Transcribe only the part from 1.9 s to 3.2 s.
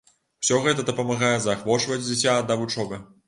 дзіця да вучобы.